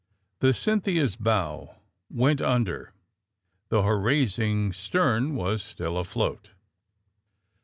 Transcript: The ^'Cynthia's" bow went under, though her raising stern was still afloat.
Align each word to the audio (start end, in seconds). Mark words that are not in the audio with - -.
The 0.39 0.47
^'Cynthia's" 0.47 1.15
bow 1.15 1.75
went 2.09 2.41
under, 2.41 2.91
though 3.69 3.83
her 3.83 3.99
raising 3.99 4.71
stern 4.73 5.35
was 5.35 5.61
still 5.61 5.95
afloat. 5.95 6.49